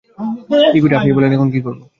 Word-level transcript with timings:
কি 0.73 0.79
করি 0.81 0.93
আপনিই 0.95 1.15
বলেন 1.17 1.31
এখন 1.35 1.49
কি 1.53 1.59
করবো? 1.65 1.83